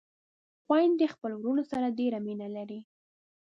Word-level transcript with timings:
خويندې 0.63 1.05
خپلو 1.13 1.35
وروڼو 1.39 1.63
سره 1.71 1.95
ډېره 1.99 2.17
مينه 2.25 2.47
لري 2.55 2.79